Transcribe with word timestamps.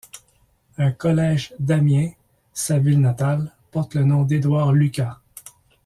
Un 0.79 0.91
collège 0.93 1.53
d'Amiens, 1.59 2.13
sa 2.53 2.79
ville 2.79 2.99
natale, 3.01 3.53
porte 3.69 3.93
le 3.93 4.03
nom 4.03 4.23
d'Édouard 4.23 4.73
Lucas. 4.73 5.19